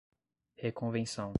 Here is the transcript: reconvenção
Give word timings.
reconvenção 0.61 1.29